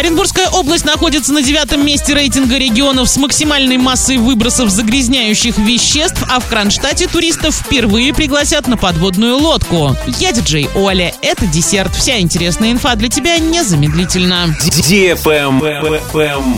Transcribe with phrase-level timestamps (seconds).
[0.00, 6.40] Оренбургская область находится на девятом месте рейтинга регионов с максимальной массой выбросов загрязняющих веществ, а
[6.40, 9.94] в Кронштадте туристов впервые пригласят на подводную лодку.
[10.18, 11.12] Я диджей Оля.
[11.20, 11.94] Это десерт.
[11.94, 14.56] Вся интересная инфа для тебя незамедлительно.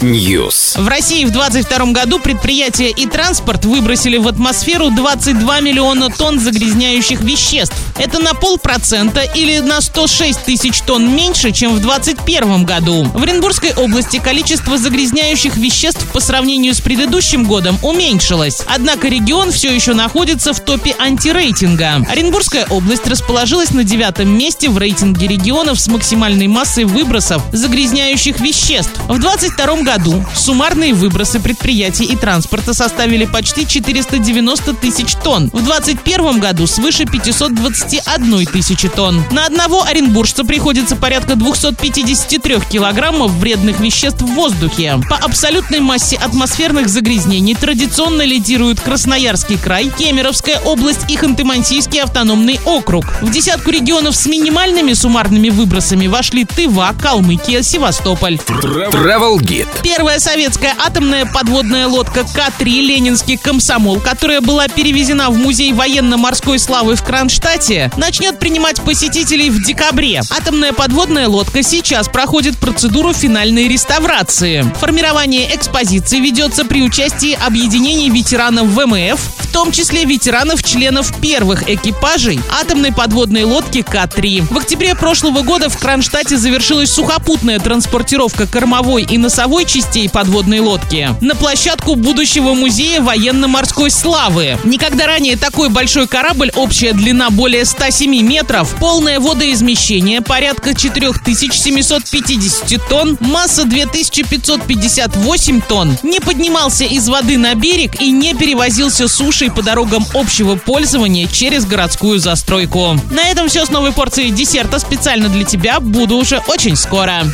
[0.03, 0.81] News.
[0.81, 7.21] В России в 2022 году предприятия и транспорт выбросили в атмосферу 22 миллиона тонн загрязняющих
[7.23, 7.75] веществ.
[7.99, 13.03] Это на полпроцента или на 106 тысяч тонн меньше, чем в 2021 году.
[13.13, 18.63] В Оренбургской области количество загрязняющих веществ по сравнению с предыдущим годом уменьшилось.
[18.67, 22.05] Однако регион все еще находится в топе антирейтинга.
[22.09, 28.93] Оренбургская область расположилась на девятом месте в рейтинге регионов с максимальной массой выбросов загрязняющих веществ.
[29.09, 35.49] В 2022 году суммарные выбросы предприятий и транспорта составили почти 490 тысяч тонн.
[35.53, 39.25] В 2021 году свыше 521 тысячи тонн.
[39.31, 45.01] На одного оренбуржца приходится порядка 253 килограммов вредных веществ в воздухе.
[45.09, 53.05] По абсолютной массе атмосферных загрязнений традиционно лидируют Красноярский край, Кемеровская область и Ханты-Мансийский автономный округ.
[53.21, 58.35] В десятку регионов с минимальными суммарными выбросами вошли Тыва, Калмыкия, Севастополь.
[58.35, 59.69] Travel Guide.
[59.85, 66.97] Первая советская атомная подводная лодка К-3 «Ленинский комсомол», которая была перевезена в Музей военно-морской славы
[66.97, 70.23] в Кронштадте, начнет принимать посетителей в декабре.
[70.31, 74.67] Атомная подводная лодка сейчас проходит процедуру финальной реставрации.
[74.81, 82.93] Формирование экспозиции ведется при участии объединений ветеранов ВМФ, в том числе ветеранов-членов первых экипажей атомной
[82.93, 84.47] подводной лодки К-3.
[84.51, 91.11] В октябре прошлого года в Кронштадте завершилась сухопутная транспортировка кормовой и носовой частей подводной лодки
[91.21, 94.59] на площадку будущего музея военно-морской славы.
[94.65, 103.19] Никогда ранее такой большой корабль, общая длина более 107 метров, полное водоизмещение порядка 4750 тонн,
[103.21, 110.05] масса 2558 тонн, не поднимался из воды на берег и не перевозился сушей по дорогам
[110.15, 112.99] общего пользования через городскую застройку.
[113.11, 115.81] На этом все с новой порцией десерта специально для тебя.
[115.81, 117.25] Буду уже очень скоро.